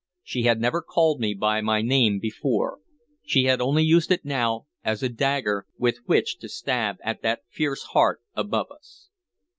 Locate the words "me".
1.19-1.35